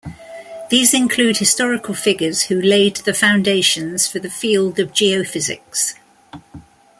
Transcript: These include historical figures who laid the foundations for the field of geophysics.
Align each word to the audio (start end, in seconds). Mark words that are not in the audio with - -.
These 0.71 0.95
include 0.95 1.37
historical 1.37 1.93
figures 1.93 2.41
who 2.45 2.59
laid 2.59 2.95
the 2.95 3.13
foundations 3.13 4.07
for 4.07 4.17
the 4.17 4.31
field 4.31 4.79
of 4.79 4.93
geophysics. 4.93 5.93